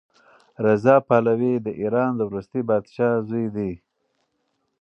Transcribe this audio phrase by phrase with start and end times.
[0.65, 3.71] رضا پهلوي د ایران د وروستي پادشاه زوی دی.